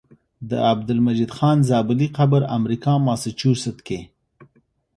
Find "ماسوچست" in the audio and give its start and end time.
3.05-3.77